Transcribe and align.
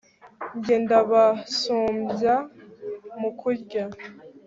njye 0.57 0.75
ndabasumbya 0.83 2.35
mu 3.19 3.29
kurya 3.39 3.83